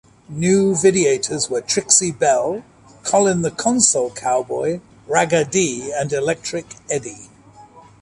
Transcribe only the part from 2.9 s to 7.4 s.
Colin the Console Cowboy, Ragga D, and Electric Eddie.